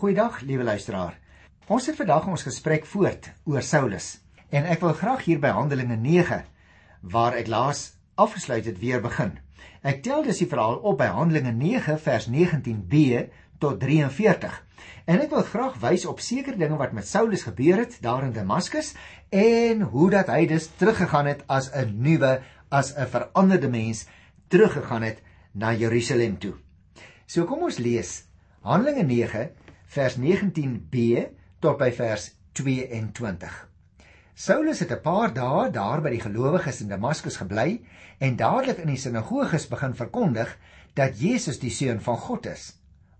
[0.00, 1.18] Goeiedag, liewe luisteraar.
[1.68, 4.06] Ons het vandag ons gesprek voort oor Saulus
[4.48, 6.38] en ek wil graag hier by Handelinge 9
[7.12, 7.82] waar ek laas
[8.16, 9.34] afgesluit het weer begin.
[9.84, 13.26] Ek tel dus die verhaal op by Handelinge 9 vers 19b
[13.60, 14.56] tot 43.
[15.04, 18.32] En ek wil graag wys op sekere dinge wat met Saulus gebeur het daar in
[18.32, 18.94] Damaskus
[19.28, 22.40] en hoe dat hy dus teruggegaan het as 'n nuwe,
[22.72, 24.06] as 'n veranderde mens
[24.48, 25.20] teruggegaan het
[25.52, 26.56] na Jerusalem toe.
[27.26, 28.24] So kom ons lees
[28.60, 29.59] Handelinge 9
[29.90, 30.98] vers 19b
[31.58, 33.54] tot by vers 22.
[34.38, 37.82] Saulus het 'n paar dae daar by die gelowiges in Damaskus gebly
[38.18, 40.58] en dadelik in die sinagoges begin verkondig
[40.94, 42.76] dat Jesus die seun van God is.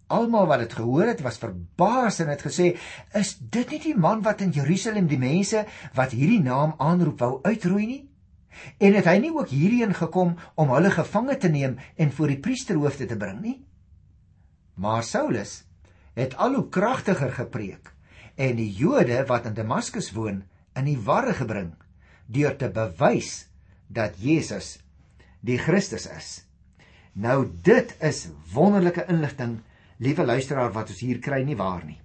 [0.07, 2.77] Almal wat dit gehoor het, was verbaas en het gesê:
[3.15, 7.41] "Is dit nie die man wat in Jerusalem die mense wat hierdie naam aanroep wou
[7.43, 8.11] uitroei nie?"
[8.79, 12.41] En het hy nie ook hierheen gekom om hulle gevange te neem en voor die
[12.41, 13.67] priesterhoofde te bring nie?
[14.75, 15.70] Maar Saulus
[16.19, 17.93] het al hoe kragtiger gepreek
[18.41, 20.43] en die Jode wat in Damaskus woon
[20.79, 21.73] in die warre gebring
[22.31, 23.47] deur te bewys
[23.89, 24.79] dat Jesus
[25.41, 26.29] die Christus is.
[27.13, 29.59] Nou dit is wonderlike inligting,
[29.99, 31.99] liewe luisteraar wat ons hier kry nie waar nie.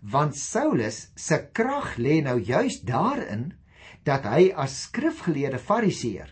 [0.00, 3.50] Want Saulus se krag lê nou juis daarin
[4.04, 6.30] dat hy as skrifgeleerde fariseer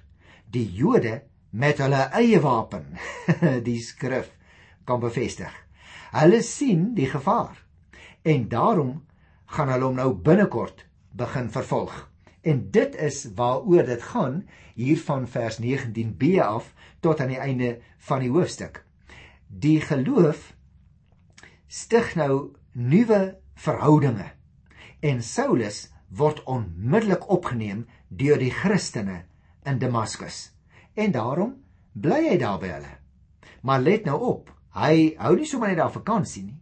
[0.52, 2.84] die Jode met hulle eie wapen,
[3.68, 4.30] die skrif,
[4.88, 5.52] kan bevestig.
[6.18, 7.54] Hulle sien die gevaar
[8.26, 8.94] en daarom
[9.54, 10.82] gaan hulle hom nou binnekort
[11.14, 11.94] begin vervolg.
[12.42, 14.40] En dit is waaroor dit gaan
[14.74, 17.70] hier van vers 19b af tot aan die einde
[18.08, 18.82] van die hoofstuk.
[19.46, 20.52] Die geloof
[21.66, 24.32] stig nou nuwe verhoudinge
[25.00, 29.22] en Saulus word onmiddellik opgeneem deur die Christene
[29.62, 30.48] in Damaskus.
[30.98, 31.54] En daarom
[31.92, 32.94] bly hy daar by hulle.
[33.62, 36.58] Maar let nou op, Hy hou nie sommer net daar vakansie nie.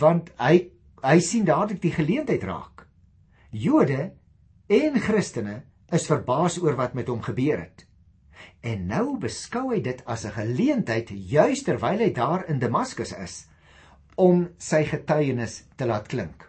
[0.00, 0.70] Want hy
[1.02, 2.84] hy sien dadelik die geleentheid raak.
[3.50, 4.12] Jode
[4.70, 5.62] en Christene
[5.92, 7.82] is verbaas oor wat met hom gebeur het.
[8.62, 13.48] En nou beskou hy dit as 'n geleentheid juis terwyl hy daar in Damaskus is
[14.16, 16.48] om sy getuienis te laat klink.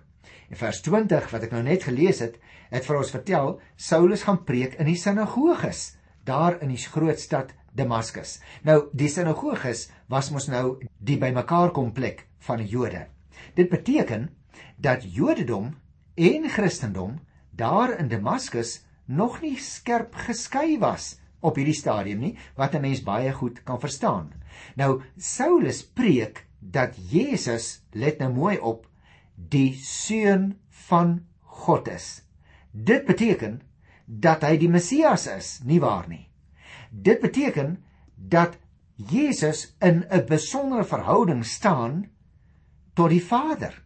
[0.49, 2.37] In vers 20 wat ek nou net gelees het,
[2.69, 7.53] het vir ons vertel Saulus gaan preek in die sinagoges daar in die groot stad
[7.73, 8.39] Damaskus.
[8.63, 13.07] Nou die sinagoges was mos nou die bymekaar kom plek van die Jode.
[13.55, 14.29] Dit beteken
[14.77, 15.73] dat Jodendom
[16.15, 17.19] en Christendom
[17.51, 23.03] daar in Damaskus nog nie skerp geskei was op hierdie stadium nie wat 'n mens
[23.03, 24.31] baie goed kan verstaan.
[24.75, 28.87] Nou Saulus preek dat Jesus, let nou mooi op,
[29.35, 32.23] die seun van God is.
[32.71, 33.61] Dit beteken
[34.05, 36.29] dat hy die Messias is, nie waar nie?
[36.93, 37.83] Dit beteken
[38.15, 38.57] dat
[38.95, 42.09] Jesus in 'n besondere verhouding staan
[42.93, 43.83] tot die Vader.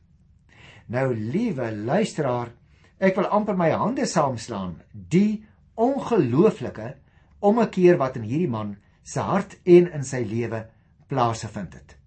[0.85, 2.51] Nou liewe luisteraar,
[2.97, 6.95] ek wil amper my hande saamslaan die ongelooflike
[7.39, 10.65] ommekeer wat in hierdie man se hart en in sy lewe
[11.07, 11.97] plaasgevind het.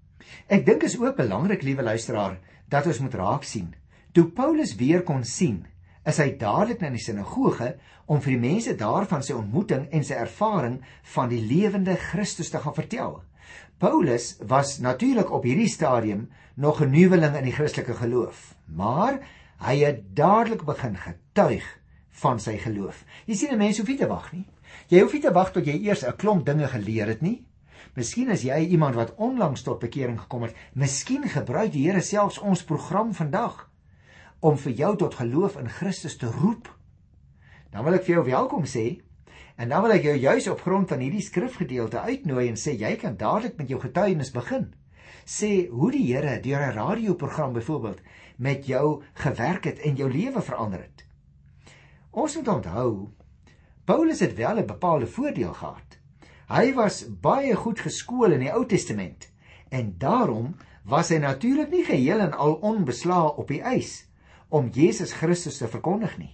[0.47, 2.38] Ek dink is ook belangrik liewe luisteraar
[2.69, 3.75] dat ons moet raak sien.
[4.12, 5.67] Toe Paulus weer kon sien
[6.06, 7.75] is hy dadelik na die sinagoge
[8.06, 10.81] om vir die mense daarvan sy ontmoeting en sy ervaring
[11.15, 13.21] van die lewende Christus te gaan vertel.
[13.81, 19.21] Paulus was natuurlik op hierdie stadium nog 'n nuweling in die Christelike geloof, maar
[19.59, 21.65] hy het dadelik begin getuig
[22.11, 23.05] van sy geloof.
[23.27, 24.47] Jy sien 'n mens hoef nie te wag nie.
[24.88, 27.47] Jy hoef nie te wag tot jy eers 'n klomp dinge geleer het nie.
[27.94, 30.55] Miskien is jy iemand wat onlangs tot bekering gekom het.
[30.75, 33.69] Miskien gebruik die Here selfs ons program vandag
[34.40, 36.68] om vir jou tot geloof in Christus te roep,
[37.70, 38.86] dan wil ek vir jou welkom sê
[39.60, 42.94] en dan wil ek jou juis op grond van hierdie skrifgedeelte uitnooi en sê jy
[42.96, 44.70] kan dadelik met jou getuienis begin.
[45.28, 48.00] Sê hoe die Here deur 'n radioprogram byvoorbeeld
[48.38, 51.04] met jou gewerk het en jou lewe verander het.
[52.10, 53.10] Ons moet onthou
[53.84, 55.98] Paulus het wel 'n bepaalde voordeel gehad.
[56.48, 59.30] Hy was baie goed geskool in die Ou Testament
[59.68, 64.09] en daarom was hy natuurlik nie geheel en al onbeslae op die ys
[64.50, 66.32] om Jesus Christus te verkondig nie.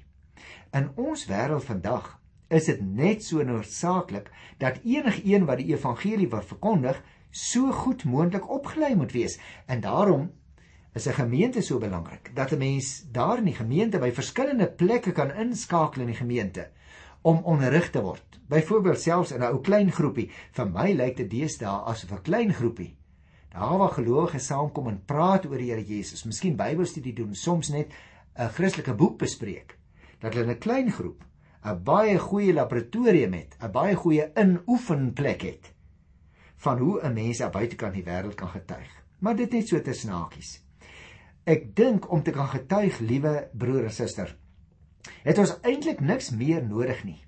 [0.72, 2.08] In ons wêreld vandag
[2.48, 4.30] is dit net so noodsaaklik
[4.62, 6.98] dat enigiemand wat die evangelie wil verkondig,
[7.30, 9.38] so goed moontlik opgelei moet wees.
[9.66, 10.30] En daarom
[10.94, 15.12] is 'n gemeente so belangrik dat 'n mens daar in die gemeente by verskillende plekke
[15.12, 16.70] kan inskakel in die gemeente
[17.22, 18.40] om onderrig te word.
[18.48, 20.30] Byvoorbeeld selfs in 'n ou klein groepie.
[20.52, 22.96] Vir my lyk dit deesdae asof 'n klein groepie
[23.56, 27.92] daar waar gelowiges saamkom en praat oor die Here Jesus, miskien Bybelstudie doen, soms net
[28.36, 29.78] 'n Christelike boek bespreek,
[30.20, 31.24] dat hulle 'n klein groep
[31.64, 35.72] 'n baie goeie laboratorium het, 'n baie goeie inoefenplek het
[36.56, 38.90] van hoe 'n mens aan buitekant die wêreld kan getuig.
[39.18, 40.62] Maar dit net so te snakies.
[41.44, 44.36] ek dink om te kan getuig, liewe broer en suster,
[45.22, 47.22] het ons eintlik niks meer nodig nie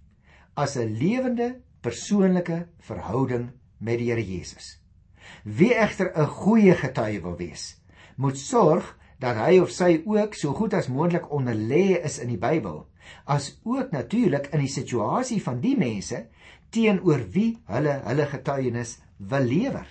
[0.54, 4.80] as 'n lewende persoonlike verhouding met die Here Jesus.
[5.44, 7.80] Wie egter 'n goeie getuie wil wees,
[8.16, 12.38] moet sorg dat hy of sy ook so goed as moontlik onderlê is in die
[12.38, 12.86] Bybel,
[13.24, 16.26] as ook natuurlik in die situasie van die mense
[16.70, 19.86] teenoor wie hulle hulle getuienis wil lewer.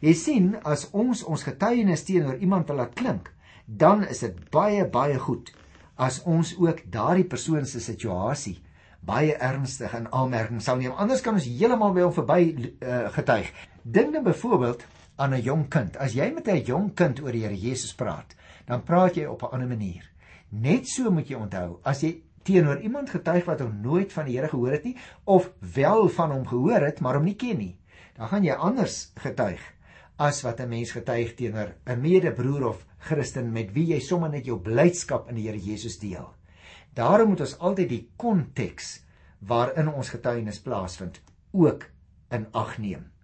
[0.00, 3.32] Jy sien, as ons ons getuienis teenoor iemand wil laat klink,
[3.66, 5.52] dan is dit baie baie goed
[5.96, 8.58] as ons ook daardie persoon se situasie
[9.06, 10.94] baie ernstig in aanmerking sal neem.
[10.98, 12.40] Anders kan ons heeltemal by hom verby
[12.82, 13.50] uh, getuig.
[13.88, 14.84] Dink dan byvoorbeeld
[15.14, 15.96] aan 'n jong kind.
[15.96, 18.34] As jy met 'n jong kind oor die Here Jesus praat,
[18.66, 20.10] dan praat jy op 'n ander manier.
[20.48, 24.36] Net so moet jy onthou, as jy teenoor iemand getuig wat nog nooit van die
[24.36, 27.78] Here gehoor het nie of wel van hom gehoor het, maar hom nie ken nie,
[28.14, 29.60] dan gaan jy anders getuig
[30.16, 34.44] as wat 'n mens getuig teenoor 'n medebroer of Christen met wie jy sommer net
[34.44, 36.34] jou blydskap in die Here Jesus deel.
[36.94, 39.04] Daarom moet ons altyd die konteks
[39.38, 41.20] waarin ons getuienis plaasvind
[41.52, 41.90] ook
[42.30, 43.15] in ag neem.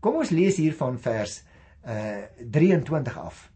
[0.00, 1.42] Kom ons lees hier van vers
[1.84, 3.48] uh 23 af.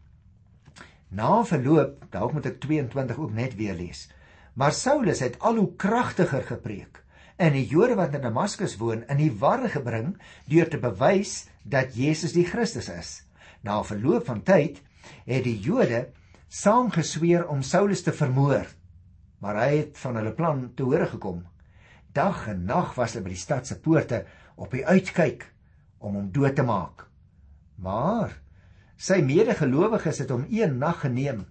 [1.09, 4.07] Na verloop, dalk moet ek 22 ook net weer lees.
[4.53, 7.01] Maar Saulus het al hoe kragtiger gepreek
[7.35, 10.13] en die Jode wat in Damaskus woon in die war gebring
[10.47, 13.09] deur te bewys dat Jesus die Christus is.
[13.61, 14.79] Na verloop van tyd
[15.25, 16.05] het die Jode
[16.47, 18.69] saamgesweer om Saulus te vermoor,
[19.43, 21.43] maar hy het van hulle plan te hore gekom.
[22.15, 24.23] Dag en nag was hulle by die stad se poorte
[24.55, 25.49] op die uitkyk
[25.99, 27.07] om hom dood te maak.
[27.77, 28.35] Maar
[28.97, 31.45] sy medegelowiges het hom een nag geneem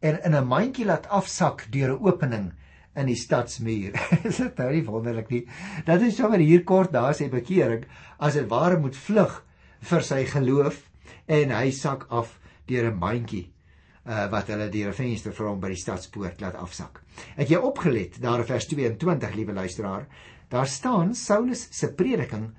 [0.00, 2.52] en in 'n mandjie laat afsak deur 'n opening
[2.96, 3.94] in die stadsmuur.
[4.28, 5.44] Is dit nou nie wonderlik nie?
[5.86, 7.86] Dat hy sommer hier kort daar sê bekering
[8.18, 9.44] as dit ware moet vlug
[9.80, 10.82] vir sy geloof
[11.26, 13.46] en hy sak af deur 'n mandjie
[14.08, 17.02] uh, wat hulle deur 'n venster vir hom by die stadspoort laat afsak.
[17.36, 20.06] Het jy opgelet daar in vers 22, liewe luisteraar?
[20.48, 22.54] Daar staan Saulus se prediking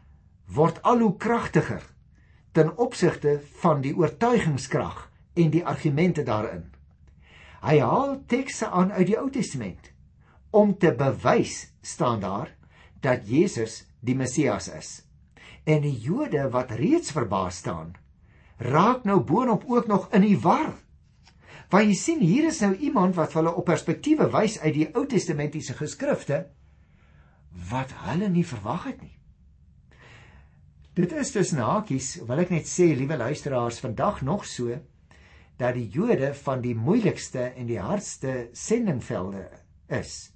[0.53, 1.83] word al hoe kragtiger
[2.51, 6.65] ten opsigte van die oortuigingskrag en die argumente daarin.
[7.61, 9.91] Hy haal tekste aan uit die Ou Testament
[10.55, 12.49] om te bewys staan daar
[13.03, 14.89] dat Jesus die Messias is
[15.69, 17.93] en die Jode wat reeds verbaas staan,
[18.57, 20.73] raak nou boonop ook nog in die war.
[21.69, 25.05] Want jy sien hier is nou iemand wat hulle op perspektiewe wys uit die Ou
[25.05, 26.47] Testamentiese geskrifte
[27.69, 29.18] wat hulle nie verwag het nie.
[30.99, 34.73] Dit is dus nakies, wil ek net sê, liewe luisteraars, vandag nog so
[35.61, 39.45] dat die Jode van die moeilikste en die hardste sendingvelde
[39.95, 40.33] is.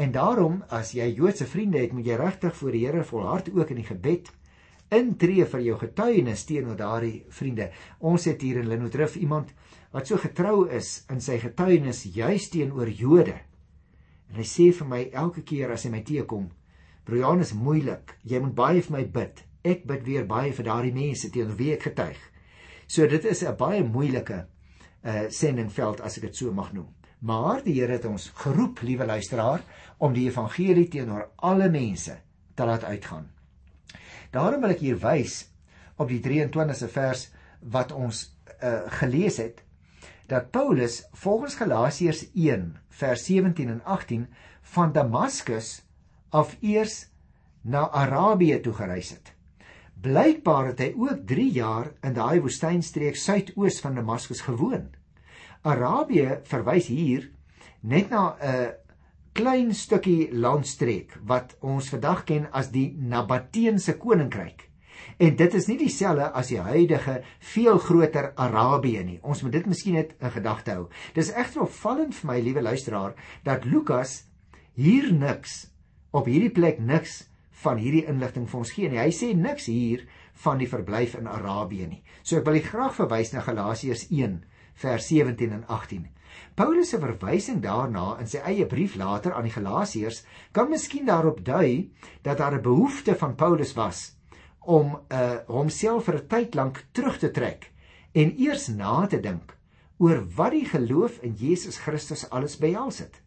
[0.00, 3.74] En daarom as jy Joodse vriende het, moet jy regtig voor die Here volhard ook
[3.74, 4.30] in die gebed
[4.88, 7.68] intree vir jou getuienis teenoor daardie vriende.
[8.00, 9.52] Ons het hier in Lenotrif iemand
[9.92, 13.36] wat so getrou is in sy getuienis juis teenoor Jode.
[14.32, 16.48] En hy sê vir my elke keer as hy my teekom,
[17.04, 18.16] "Brian is moeilik.
[18.24, 19.44] Jy moet baie vir my bid.
[19.62, 22.18] Ek bid weer baie vir daardie mense teenoor wie ek getuig."
[22.86, 24.46] So dit is 'n baie moeilike
[25.04, 26.88] uh sendingveld as ek dit so mag noem.
[27.20, 29.60] Maar die Here het ons geroep, liewe luisteraar,
[29.98, 32.16] om die evangelie teenoor alle mense
[32.54, 33.30] te laat uitgaan.
[34.30, 35.48] Daarom wil ek hier wys
[35.96, 37.26] op die 23ste vers
[37.60, 38.22] wat ons
[38.62, 39.60] uh, gelees het
[40.30, 44.28] dat Paulus volgens Galasiërs 1 vers 17 en 18
[44.62, 45.82] van Damaskus
[46.30, 47.08] af eers
[47.60, 49.34] na Arabië toe gereis het.
[50.00, 54.86] Blykbaar het hy ook 3 jaar in daai woestynstreek suidoos van Damaskus gewoon.
[55.60, 57.26] Arabië verwys hier
[57.80, 58.72] net na 'n
[59.32, 64.70] klein stukkie landstreek wat ons vandag ken as die Nabateense koninkryk.
[65.18, 69.18] En dit is nie dieselfde as die huidige veel groter Arabië nie.
[69.22, 70.88] Ons moet dit miskien net in gedagte hou.
[71.14, 73.14] Dis egter opvallend vir my, liewe luisteraar,
[73.44, 74.24] dat Lukas
[74.74, 75.70] hier niks
[76.10, 77.29] op hierdie plek niks
[77.62, 79.00] van hierdie inligting vir ons gee nie.
[79.00, 80.06] Hy sê niks hier
[80.44, 82.02] van die verblyf in Arabië nie.
[82.22, 84.40] So ek wil graag verwys na Galasiërs 1
[84.80, 86.06] vers 17 en 18.
[86.54, 90.22] Paulus se verwysing daarna in sy eie brief later aan die Galasiërs
[90.56, 91.90] kan miskien daarop dui
[92.22, 94.16] dat daar 'n behoefte van Paulus was
[94.60, 97.72] om uh homself vir 'n tyd lank terug te trek
[98.12, 99.56] en eers na te dink
[99.98, 103.20] oor wat die geloof in Jesus Christus alles behels het.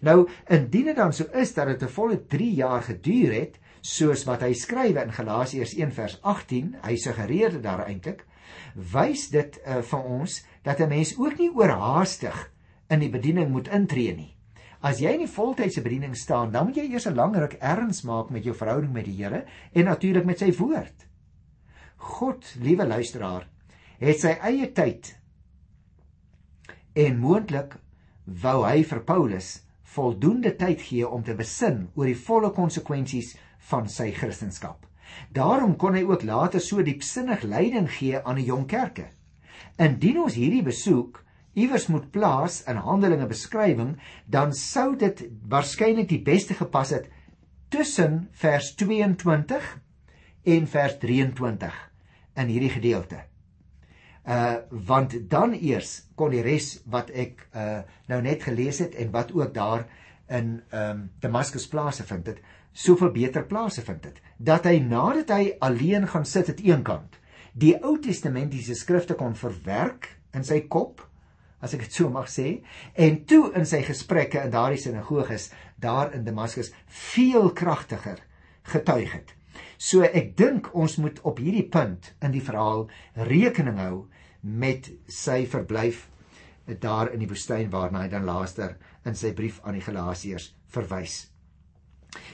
[0.00, 4.24] Nou, indien dit dan so is dat dit 'n volle 3 jaar geduur het, soos
[4.26, 8.24] wat hy skrywe in Galasiërs 1 vers 18, hy suggereer dit daar eintlik,
[8.74, 12.50] wys dit uh, vir ons dat 'n mens ook nie oorhaastig
[12.90, 14.32] in die bediening moet intree nie.
[14.82, 18.02] As jy in die voltydse bediening staan, dan moet jy eers 'n langer ruk erns
[18.02, 21.06] maak met jou verhouding met die Here en natuurlik met sy woord.
[21.96, 23.48] God, liewe luisteraar,
[23.98, 25.16] het sy eie tyd
[26.94, 27.76] en moontlik
[28.24, 33.36] wou hy vir Paulus voldoende tyd gee om te besin oor die volle konsekwensies
[33.70, 34.78] van sy kristendom.
[35.32, 39.08] Daarom kon hy ook later so diepsinnig leiding gee aan die jong kerke.
[39.78, 41.22] Indien ons hierdie besoek
[41.56, 43.96] iewers moet plaas in Handelinge beskrywing,
[44.28, 47.08] dan sou dit waarskynlik die beste gepas het
[47.72, 49.70] tussen vers 22
[50.46, 51.78] en vers 23
[52.36, 53.22] in hierdie gedeelte.
[54.26, 59.12] Uh want dan eers kon die res wat ek uh nou net gelees het en
[59.14, 59.86] wat ook daar
[60.28, 62.40] in um Damaskus plase vind het,
[62.76, 64.20] soveel beter plase vind het.
[64.36, 67.16] Dat hy nadat hy alleen gaan sit het eenkant,
[67.56, 71.00] die Ou Testamentiese skrifte kon verwerk in sy kop,
[71.64, 72.60] as ek dit so mag sê,
[73.00, 75.48] en toe in sy gesprekke in daardie sinagoges
[75.80, 76.72] daar in Damaskus
[77.12, 78.20] veel kragtiger
[78.68, 79.32] getuig het.
[79.80, 82.86] So ek dink ons moet op hierdie punt in die verhaal
[83.28, 83.94] rekening hou
[84.42, 86.06] met sy verblyf
[86.82, 91.35] daar in die woestyn waarna hy dan laaster in sy brief aan die Galasiërs verwys.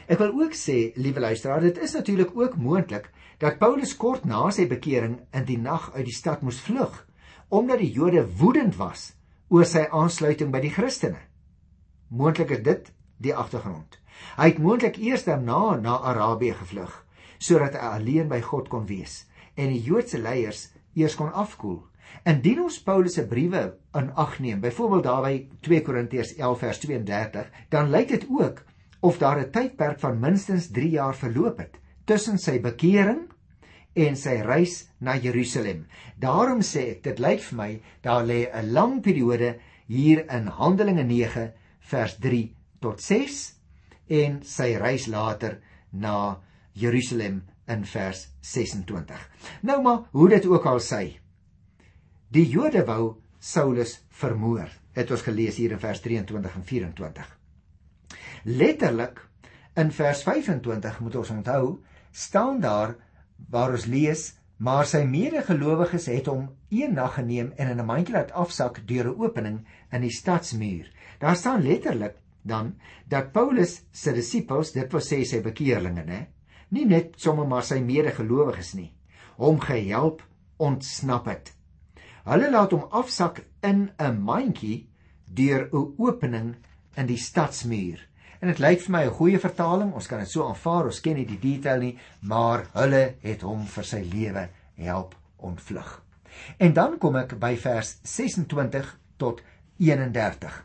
[0.07, 4.51] Ek wil ook sê, liewe luisteraar, dit is natuurlik ook moontlik dat Paulus kort na
[4.51, 7.07] sy bekering in die nag uit die stad moes vlug
[7.53, 9.11] omdat die Jode woedend was
[9.53, 11.19] oor sy aansluiting by die Christene.
[12.09, 12.87] Moontlik is dit
[13.21, 13.99] die agtergrond.
[14.39, 16.95] Hy het moontlik eers daarna na Arabië gevlug
[17.43, 19.25] sodat hy alleen by God kon wees
[19.59, 21.83] en die Joodse leiers eers kon afkoel.
[22.29, 23.63] Indien ons Paulus se briewe
[23.99, 25.35] in ag neem, byvoorbeeld daar by
[25.67, 28.63] 2 Korintiërs 11 vers 32, dan lyk dit ook
[29.03, 33.29] of daar 'n tydperk van minstens 3 jaar verloop het tussen sy bekering
[33.95, 35.87] en sy reis na Jerusalem.
[36.19, 41.05] Daarom sê ek, dit lyk vir my daar lê 'n lang periode hier in Handelinge
[41.05, 43.55] 9 vers 3 tot 6
[44.09, 45.61] en sy reis later
[45.93, 46.41] na
[46.73, 49.31] Jerusalem in vers 26.
[49.63, 51.23] Nou maar, hoe dit ook al sy,
[52.33, 54.71] Die Jode wou Saulus vermoor.
[54.97, 57.42] Het ons gelees hier in vers 23 en 24.
[58.45, 59.21] Letterlik
[59.79, 61.67] in vers 25 moet ons onthou,
[62.11, 62.97] staan daar
[63.51, 68.15] waar ons lees, maar sy medegelowiges het hom een nag geneem en in 'n mandjie
[68.15, 70.91] laat afsak deur 'n opening in die stadsmuur.
[71.21, 72.75] Daar staan letterlik dan
[73.09, 76.27] dat Paulus se disippels, dit wil sê sy bekeerlinge, né,
[76.69, 78.93] nie net sommer maar sy medegelowiges nie,
[79.37, 80.23] hom gehelp
[80.57, 81.53] ontsnap het.
[82.25, 84.89] Hulle laat hom afsak in 'n mandjie
[85.27, 86.57] deur 'n opening
[86.97, 88.09] in die stadsmuur.
[88.43, 89.93] En dit lyk vir my 'n goeie vertaling.
[89.95, 90.85] Ons kan dit so aanvaar.
[90.91, 96.03] Ons ken nie die detail nie, maar hulle het hom vir sy lewe help ontvlug.
[96.59, 99.43] En dan kom ek by vers 26 tot
[99.79, 100.65] 31.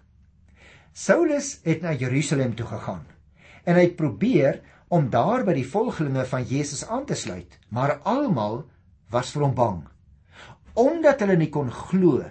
[0.93, 3.05] Saulus het na Jerusalem toe gegaan
[3.63, 7.99] en hy het probeer om daar by die volgelinge van Jesus aan te sluit, maar
[8.03, 8.65] almal
[9.09, 9.87] was vir hom bang
[10.77, 12.21] omdat hulle nie kon glo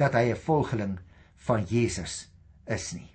[0.00, 0.98] dat hy 'n volgeling
[1.46, 2.28] van Jesus
[2.66, 3.10] is nie.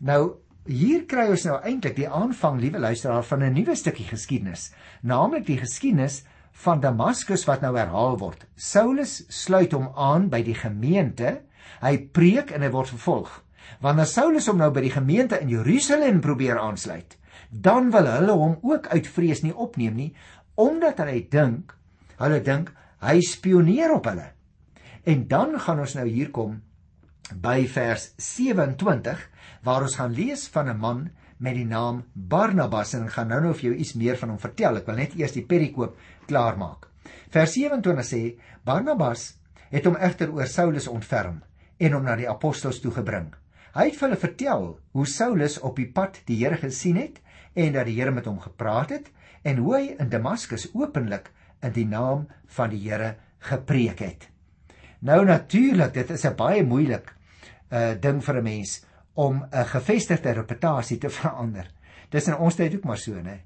[0.00, 4.72] Nou hier kry ons nou eintlik die aanvang, liewe luisteraar, van 'n nuwe stukkie geskiedenis,
[5.02, 8.46] naamlik die geskiedenis van Damaskus wat nou herhaal word.
[8.56, 11.42] Saulus sluit hom aan by die gemeente,
[11.80, 13.42] hy preek en hy word vervolg.
[13.80, 17.16] Wanneer Saulus hom nou by die gemeente in Jerusalem probeer aansluit,
[17.50, 20.14] dan wil hulle hom ook uit vrees nie opneem nie,
[20.54, 21.74] omdat hulle dink,
[22.18, 24.28] hulle dink Hy spioneer op hulle.
[25.02, 26.60] En dan gaan ons nou hier kom
[27.30, 29.28] by vers 27
[29.62, 31.10] waar ons gaan lees van 'n man
[31.42, 34.76] met die naam Barnabas en gaan nou nou vir jou iets meer van hom vertel.
[34.76, 36.88] Ek wil net eers die perikoop klaarmaak.
[37.30, 38.22] Vers 27 sê
[38.64, 39.34] Barnabas
[39.70, 41.42] het hom egter oor Saulus ontferm
[41.78, 43.32] en hom na die apostels toe gebring.
[43.74, 47.22] Hy het vir hulle vertel hoe Saulus op die pad die Here gesien het
[47.54, 49.08] en dat die Here met hom gepraat het
[49.42, 53.16] en hoe hy in Damaskus openlik in die naam van die Here
[53.48, 54.31] gepreek het.
[55.02, 57.14] Nou natuurlik, dit is 'n baie moeilik
[57.72, 61.66] uh ding vir 'n mens om 'n gevestigde reputasie te verander.
[62.10, 63.40] Dis in ons tyd ook maar so, né?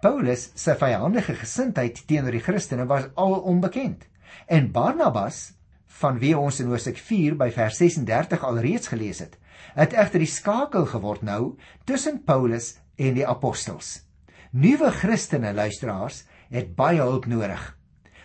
[0.00, 4.08] Paulus se vyandige gesindheid teenoor die Christene was al onbekend.
[4.46, 5.52] En Barnabas,
[5.86, 9.38] van wie ons in Hosea 4 by vers 36 alreeds gelees het,
[9.74, 14.02] het egter die skakel geword nou tussen Paulus en die apostels.
[14.50, 17.76] Nuwe Christene luisteraars het baie hulp nodig.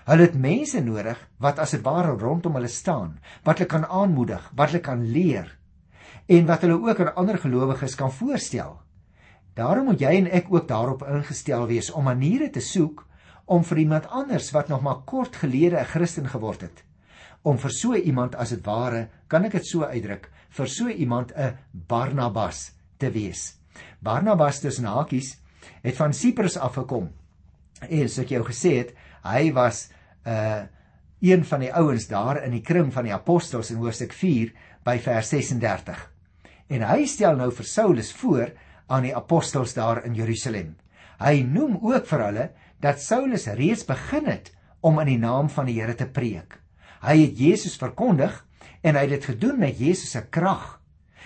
[0.10, 3.12] Hulle het mense nodig wat as dit ware rondom hulle staan,
[3.46, 5.52] wat hulle kan aanmoedig, wat hulle kan leer
[6.30, 8.80] en wat hulle ook aan ander gelowiges kan voorstel.
[9.58, 13.06] Daarom moet jy en ek ook daarop ingestel wees om maniere te soek
[13.46, 16.84] om vir iemand anders wat nog maar kort gelede 'n Christen geword het,
[17.44, 21.34] om vir so iemand as dit ware, kan ek dit so uitdruk, vir so iemand
[21.38, 23.60] 'n Barnabas te wees.
[24.02, 25.38] Barnabas tussen hakies
[25.84, 27.10] het van Siprus afgekom
[27.88, 28.92] En soos ek jou gesê het,
[29.24, 29.94] hy was 'n
[30.28, 30.64] uh,
[31.20, 34.54] een van die ouens daar in die kring van die apostels in hoofstuk 4
[34.88, 36.00] by vers 36.
[36.70, 38.54] En hy stel nou vir Saulus voor
[38.88, 40.76] aan die apostels daar in Jerusalem.
[41.20, 42.46] Hy noem ook vir hulle
[42.80, 44.54] dat Saulus reeds begin het
[44.86, 46.56] om in die naam van die Here te preek.
[47.04, 48.34] Hy het Jesus verkondig
[48.82, 50.78] en hy het dit gedoen met Jesus se krag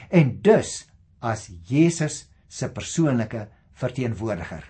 [0.10, 0.84] en dus
[1.22, 3.48] as Jesus se persoonlike
[3.78, 4.66] verteenwoordiger.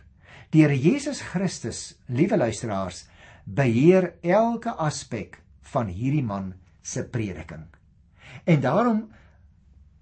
[0.53, 3.07] Die Here Jesus Christus, liewe luisteraars,
[3.43, 5.41] beheer elke aspek
[5.73, 7.67] van hierdie man se prediking.
[8.43, 9.05] En daarom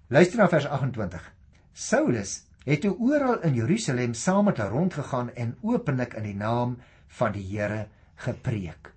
[0.08, 1.32] luister na vers 28.
[1.72, 6.76] Saulus het toe oral in Jerusalem saam met hulle rondgegaan en openlik in die naam
[7.18, 7.86] van die Here
[8.22, 8.92] gepreek.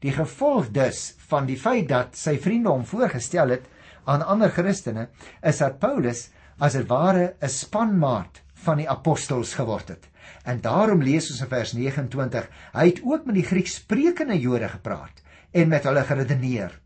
[0.00, 3.66] Die gevolg dus van die feit dat sy vriende hom voorgestel het
[4.08, 5.08] aan ander Christene
[5.44, 10.09] is dat Paulus as 'n ware 'n spanmaat van die apostels geword het.
[10.44, 15.22] En daarom lees ons in vers 29, hy het ook met die Griekssprekende Jode gepraat
[15.50, 16.80] en met hulle geredeneer.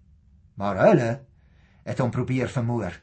[0.54, 1.10] Maar hulle
[1.84, 3.00] het hom probeer vermoor.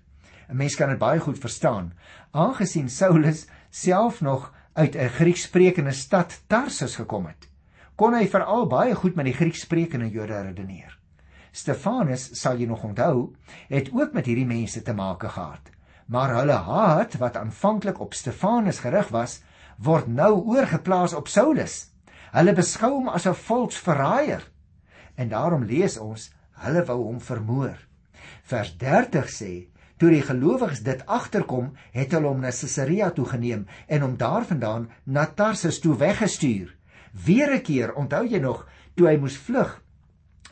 [0.50, 1.94] 'n Mens kan dit baie goed verstaan,
[2.32, 7.48] aangesien Saulus self nog uit 'n Griekssprekende stad Tarsus gekom het.
[7.96, 10.98] Kon hy veral baie goed met die Griekssprekende Jode redeneer.
[11.52, 13.36] Stefanus, sal jy nog onthou,
[13.70, 15.72] het ook met hierdie mense te make gehad.
[16.08, 19.42] Maar hulle haat wat aanvanklik op Stefanus gerig was,
[19.82, 21.90] word nou oorgeplaas op Saulus.
[22.32, 24.44] Hulle beskou hom as 'n volksverraaier.
[25.16, 26.32] En daarom lees ons,
[26.64, 27.78] hulle wou hom vermoor.
[28.44, 33.68] Vers 30 sê, toe die gelowiges dit agterkom, het hulle hom na Caesarea toe geneem
[33.88, 36.76] en hom daarvandaan na Tarsus toe weggestuur.
[37.26, 39.82] Weer 'n keer, onthou jy nog, toe hy moes vlug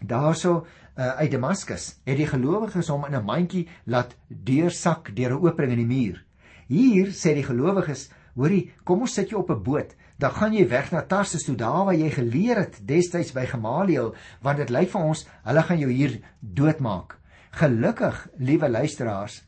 [0.01, 5.43] daarso uh, uit Damaskus, het die gelowiges hom in 'n mandjie laat deursak deur 'n
[5.43, 6.25] opening in die muur.
[6.67, 8.09] Hier sê die gelowiges
[8.39, 9.96] Hoorie, kom ons sit jou op 'n boot.
[10.17, 14.15] Dan gaan jy weg na Tarsus toe, daar waar jy geleer het destyds by Gamaliel,
[14.41, 17.17] want dit lyk vir ons hulle gaan jou hier doodmaak.
[17.51, 19.43] Gelukkig, liewe luisteraars,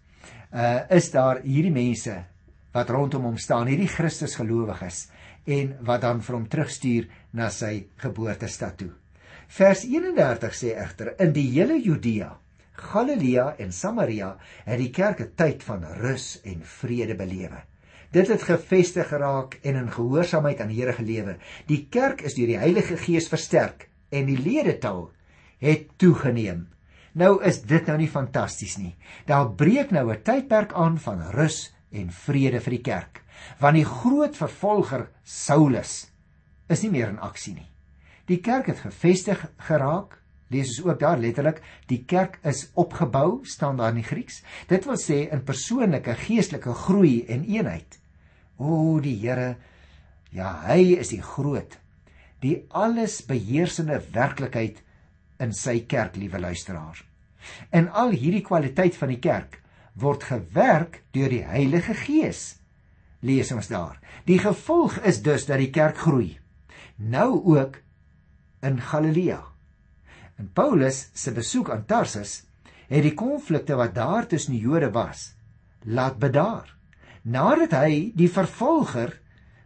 [0.53, 2.25] uh is daar hierdie mense
[2.73, 5.09] wat rondom hom staan, hierdie Christus gelowiges
[5.45, 8.91] en wat dan vir hom terugstuur na sy geboortestad toe.
[9.47, 12.37] Vers 31 sê egter in die hele Judea,
[12.73, 17.70] Galilea en Samaria het die kerk 'n tyd van rus en vrede belewe.
[18.11, 21.37] Dit het gefestig geraak en in gehoorsaamheid aan die Here gelewe.
[21.67, 25.05] Die kerk is deur die Heilige Gees versterk en die ledetal
[25.63, 26.67] het toegeneem.
[27.15, 28.95] Nou is dit nou nie fantasties nie.
[29.27, 33.23] Daar breek nou 'n tydperk aan van rus en vrede vir die kerk,
[33.59, 36.11] want die groot vervolger Saulus
[36.69, 37.69] is nie meer in aksie nie.
[38.25, 40.19] Die kerk het gefestig geraak.
[40.51, 44.43] Lees ons ook daar letterlik, die kerk is opgebou, staan daar in die Grieks.
[44.67, 48.00] Dit wil sê in persoonlike geestelike groei en eenheid.
[48.61, 49.55] O die Here,
[50.31, 51.77] ja, hy is die groot,
[52.41, 54.81] die alles beheersende werklikheid
[55.41, 57.01] in sy kerk, liewe luisteraars.
[57.73, 59.57] En al hierdie kwaliteit van die kerk
[59.97, 62.43] word gewerk deur die Heilige Gees.
[63.25, 63.97] Lees ons daar.
[64.25, 66.37] Die gevolg is dus dat die kerk groei.
[66.97, 67.81] Nou ook
[68.61, 69.41] in Galilea.
[70.37, 72.43] En Paulus se besoek aan Tarsus
[72.91, 75.31] het die konflikte wat daar tussen die Jode was,
[75.85, 76.69] laat bedaar.
[77.21, 79.19] Nadat hy die vervolger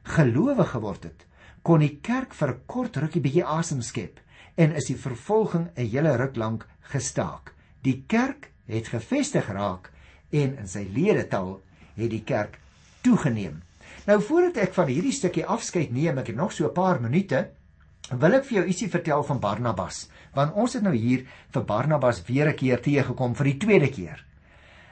[0.04, 1.22] gelowig geword het,
[1.64, 4.20] kon die kerk vir 'n kort rukkie bietjie asem skep
[4.58, 7.54] en is die vervolging 'n hele ruk lank gestaak.
[7.82, 9.92] Die kerk het gevestig raak
[10.32, 11.62] en in sy ledetal
[11.96, 12.60] het die kerk
[13.02, 13.64] toegeneem.
[14.06, 17.52] Nou voordat ek van hierdie stukkie afskeid neem, ek het nog so 'n paar minute,
[18.12, 22.22] wil ek vir jou ietsie vertel van Barnabas, want ons het nou hier vir Barnabas
[22.28, 24.26] weer 'n keer teëgekom vir die tweede keer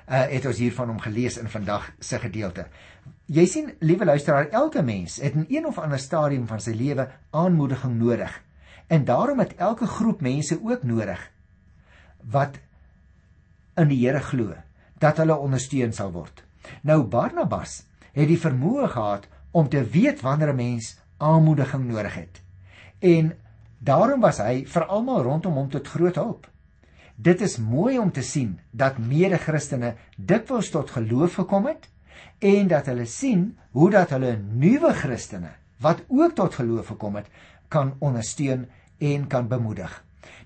[0.10, 2.68] uh, het ons hiervan hom gelees in vandag se gedeelte.
[3.26, 7.08] Jy sien, liewe luisteraar, elke mens het in een of ander stadium van sy lewe
[7.32, 8.42] aanmoediging nodig.
[8.88, 11.32] En daarom het elke groep mense ook nodig
[12.24, 12.60] wat
[13.76, 14.54] in die Here glo
[15.00, 16.44] dat hulle ondersteun sal word.
[16.88, 17.82] Nou Barnabas
[18.14, 22.42] het die vermoë gehad om te weet wanneer 'n mens aanmoediging nodig het.
[23.00, 23.34] En
[23.80, 26.48] daarom was hy vir almal rondom hom tot groot hulp.
[27.24, 31.86] Dit is mooi om te sien dat mede-Christene dikwels tot geloof gekom het
[32.44, 37.28] en dat hulle sien hoe dat hulle nuwe Christene wat ook tot geloof gekom het,
[37.68, 38.66] kan ondersteun
[39.00, 39.92] en kan bemoedig.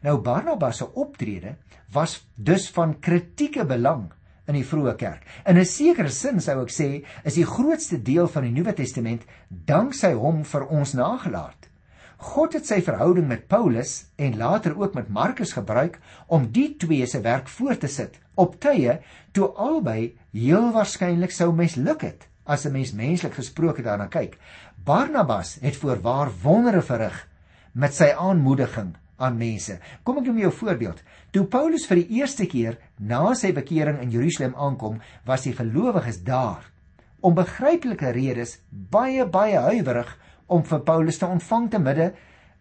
[0.02, 1.56] Nou Barnabas se optrede
[1.94, 4.12] was dus van kritieke belang
[4.48, 5.26] in die vroeë kerk.
[5.46, 9.26] In 'n sekere sin sou ek sê, is die grootste deel van die Nuwe Testament
[9.50, 11.67] danksy hom vir ons nagelaat.
[12.18, 17.06] God het sy verhouding met Paulus en later ook met Markus gebruik om die twee
[17.06, 18.96] se werk voort te sit op tye
[19.38, 24.38] toe albei heel waarskynlik sou misluk het as 'n mens menslik gesproke daarna kyk.
[24.84, 27.28] Barnabas het voorwaar wondere verrig
[27.74, 29.80] met sy aanmoediging aan mense.
[30.04, 31.04] Kom ek noem jou 'n voorbeeld.
[31.32, 36.24] Toe Paulus vir die eerste keer na sy bekering in Jerusalem aankom, was die gelowiges
[36.24, 36.72] daar
[37.20, 42.14] om begryplike redes baie baie huiwerig om vir Paulus te ontvang te midde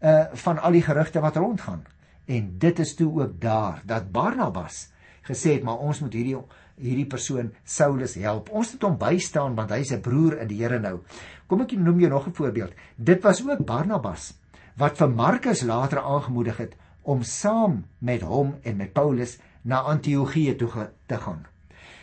[0.03, 1.85] uh van al die gerugte wat rondgaan.
[2.27, 4.89] En dit is toe ook daar dat Barnabas
[5.27, 6.37] gesê het maar ons moet hierdie
[6.77, 8.51] hierdie persoon Saulus help.
[8.53, 11.01] Ons moet hom bystaan want hy's 'n broer in die Here nou.
[11.47, 12.73] Kom ek noem jou nog 'n voorbeeld.
[12.97, 14.35] Dit was ook Barnabas
[14.77, 20.57] wat vir Markus later aangemoedig het om saam met hom en met Paulus na Antiochië
[20.57, 21.47] toe te gaan.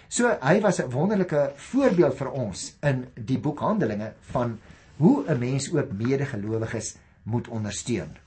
[0.08, 4.60] So hy was 'n wonderlike voorbeeld vir ons in die boek Handelinge van
[4.98, 8.18] hoe 'n mens ook medegelowiges moet ondersteun.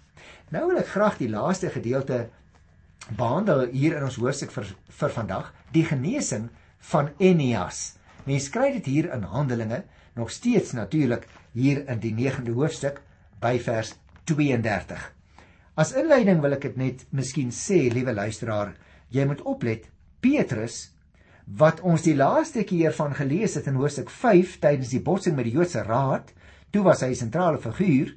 [0.48, 2.28] Nou wil ek graag die laaste gedeelte
[3.16, 6.48] behandel hier in ons hoofstuk vir vir vandag, die genesing
[6.78, 7.96] van Enias.
[8.24, 13.00] Mens kry dit hier in Handelinge, nog steeds natuurlik hier in die 9de hoofstuk
[13.40, 15.12] by vers 32.
[15.76, 18.74] As inleiding wil ek dit net miskien sê, liewe luisteraar,
[19.12, 19.90] jy moet oplet.
[20.20, 20.90] Petrus
[21.46, 25.46] wat ons die laaste keer van gelees het in hoofstuk 5 tydens die botsing met
[25.46, 26.32] die Joodse raad,
[26.70, 28.14] toe was hy 'n sentrale figuur.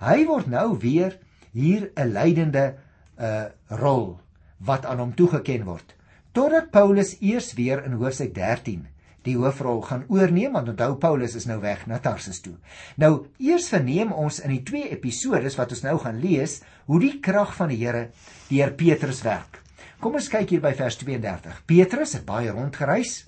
[0.00, 1.18] Hy word nou weer
[1.52, 2.76] hier 'n leidende
[3.18, 4.20] uh rol
[4.58, 5.94] wat aan hom toegeken word.
[6.32, 8.86] Totdat Paulus eers weer in hoofstuk 13
[9.26, 12.56] die hoofrol gaan oorneem want onthou Paulus is nou weg na Tarsus toe.
[12.96, 17.18] Nou eers verneem ons in die twee episodes wat ons nou gaan lees hoe die
[17.20, 18.08] krag van die Here
[18.48, 19.60] deur Petrus werk.
[20.00, 21.60] Kom ons kyk hier by vers 32.
[21.68, 23.26] Petrus het baie rondgereis.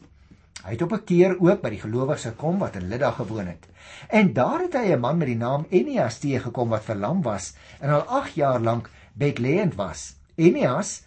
[0.62, 3.66] Hy het op 'n keer ook by die gelowiges gekom wat in Lydda gewoon het.
[4.08, 7.90] En daar het hy 'n man met die naam Enias teëgekom wat verlam was en
[7.90, 10.16] al 8 jaar lank bedleend was.
[10.36, 11.02] Enias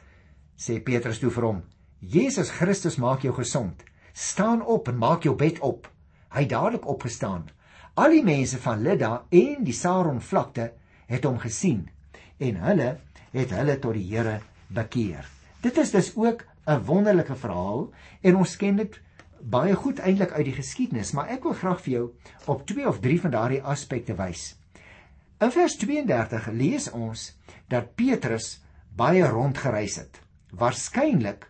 [0.57, 1.63] sê Petrus toe vir hom:
[1.99, 3.83] "Jesus Christus maak jou gesond.
[4.13, 5.91] Staan op en maak jou bed op."
[6.29, 7.45] Hy dadelik opgestaan.
[7.93, 10.73] Al die mense van Lydda en die Saron vlakte
[11.05, 11.89] het hom gesien
[12.37, 12.97] en hulle
[13.31, 15.25] het hulle tot die Here bekeer.
[15.61, 17.89] Dit is dus ook 'n wonderlike verhaal
[18.21, 18.99] en ons ken dit
[19.45, 22.05] baie goed eintlik uit die geskiedenis, maar ek wil graag vir jou
[22.49, 24.55] op twee of drie van daardie aspekte wys.
[25.43, 27.27] In vers 32 lees ons
[27.69, 28.55] dat Petrus
[28.95, 30.21] baie rondgereis het
[30.55, 31.49] waarskynlik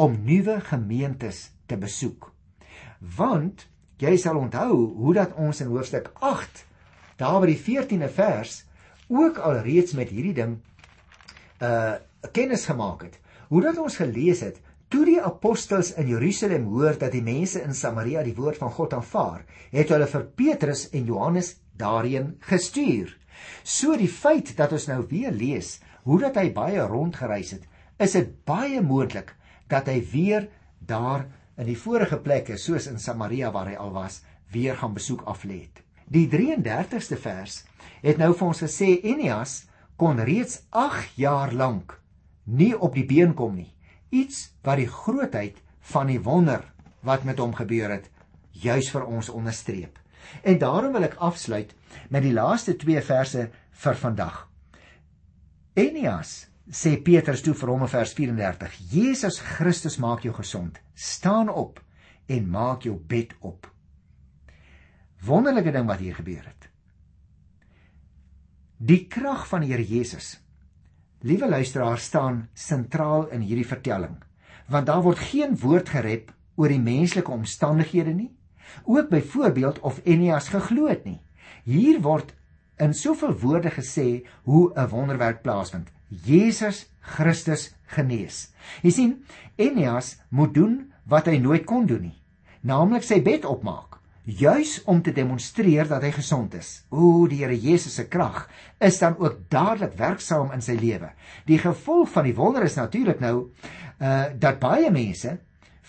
[0.00, 2.30] om nuwe gemeentes te besoek.
[3.16, 3.66] Want
[4.00, 6.64] jy sal onthou hoe dat ons in hoofstuk 8
[7.20, 8.62] daar by die 14de vers
[9.12, 10.58] ook al reeds met hierdie ding
[11.60, 11.98] uh
[12.36, 13.14] kennis gemaak het.
[13.48, 14.58] Hoe dat ons gelees het
[14.90, 18.96] toe die apostels in Jerusalem hoor dat die mense in Samaria die woord van God
[18.98, 23.12] aanvaar, het hulle vir Petrus en Johannes daarheen gestuur.
[23.62, 27.68] So die feit dat ons nou weer lees hoe dat hy baie rondgereis het,
[28.00, 29.34] is dit baie moontlik
[29.70, 30.48] dat hy weer
[30.80, 31.28] daar
[31.60, 35.62] in die vorige plekke soos in Samaria waar hy al was, weer gaan besoek aflê
[35.68, 35.82] het.
[36.10, 37.60] Die 33ste vers
[38.02, 39.60] het nou vir ons gesê Enias
[40.00, 42.00] kon reeds 8 jaar lank
[42.50, 43.70] nie op die been kom nie.
[44.10, 45.58] Iets wat die grootheid
[45.92, 46.64] van die wonder
[47.06, 48.10] wat met hom gebeur het
[48.50, 49.98] juis vir ons onderstreep.
[50.42, 51.72] En daarom wil ek afsluit
[52.10, 53.48] met die laaste 2 verse
[53.82, 54.46] vir vandag.
[55.78, 60.78] Enias sê Petrus toe vir hom in vers 34: Jesus Christus maak jou gesond.
[60.94, 61.80] Staan op
[62.30, 63.66] en maak jou bed op.
[65.26, 66.68] Wonderlike ding wat hier gebeur het.
[68.80, 70.38] Die krag van die Here Jesus.
[71.22, 74.14] Liewe luisteraars, staan sentraal in hierdie vertelling,
[74.72, 78.30] want daar word geen woord gerep oor die menslike omstandighede nie,
[78.88, 81.18] ook byvoorbeeld of Enias geglo het nie.
[81.68, 82.32] Hier word
[82.80, 85.90] in soveel woorde gesê hoe 'n wonderwerk plaasvind.
[86.08, 88.54] Jesus Christus genees.
[88.82, 89.24] Jy sien,
[89.56, 92.22] Enias moet doen wat hy nooit kon doen nie,
[92.60, 93.89] naamlik sy bed opmaak,
[94.38, 96.84] juis om te demonstreer dat hy gesond is.
[96.90, 98.46] O, die Here Jesus se krag
[98.78, 101.12] is dan ook dadelik werksaam in sy lewe.
[101.46, 103.36] Die gevolg van die wonder is natuurlik nou
[104.00, 105.36] uh dat baie mense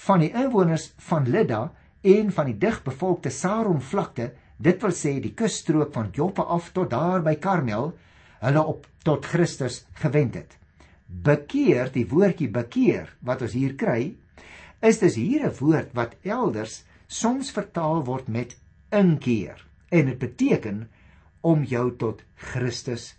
[0.06, 5.34] van die inwoners van Lydda en van die digbevolkte Saron vlakte, dit wil sê die
[5.38, 7.94] kusstrook van Joppe af tot daar by Karmel,
[8.42, 10.58] hulle op tot Christus gewend het.
[11.06, 14.16] Bekeer, die woordjie bekeer wat ons hier kry,
[14.82, 18.56] is dis hier 'n woord wat elders soms vertaal word met
[18.96, 19.60] inkeer
[19.92, 20.86] en dit beteken
[21.42, 22.22] om jou tot
[22.52, 23.12] Christus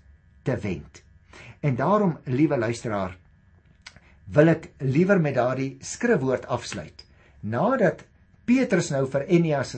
[0.47, 1.03] te wend.
[1.61, 3.17] En daarom, liewe luisteraar,
[4.33, 7.05] wil ek liewer met daardie skrifwoord afsluit.
[7.41, 8.07] Nadat
[8.49, 9.75] Petrus nou vir Enias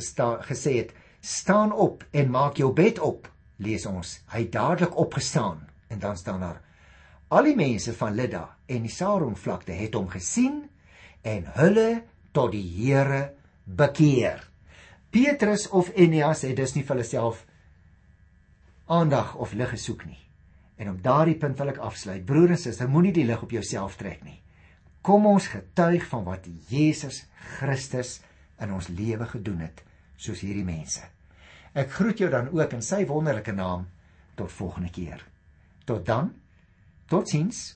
[0.49, 5.99] gesê het: "Staan op en maak jou bed op." lees ons, hy dadelik opgestaan en
[5.99, 6.61] dan staan daar
[7.35, 10.65] al die mense van Lydda en die Saron vlakte het hom gesien
[11.27, 11.89] en hulle
[12.37, 13.33] tot die Here
[13.65, 14.43] bekeer.
[15.11, 17.45] Petrus of Enias het dus nie vir hulle self
[18.91, 20.21] aandag of lig gesoek nie.
[20.77, 22.25] En op daardie punt wil ek afsluit.
[22.27, 24.41] Broer en suster, moenie die lig op jouself trek nie.
[25.05, 27.25] Kom ons getuig van wat Jesus
[27.57, 28.19] Christus
[28.63, 29.83] in ons lewe gedoen het,
[30.17, 31.03] soos hierdie mense.
[31.75, 33.89] Ek groet jou dan ook in sy wonderlike naam
[34.39, 35.25] tot volgende keer.
[35.85, 36.33] Tot dan.
[37.11, 37.73] Totsiens.